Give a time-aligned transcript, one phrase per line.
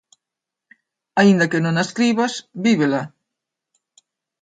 [1.21, 2.33] Aínda que non a escribas,
[2.65, 3.01] vívela.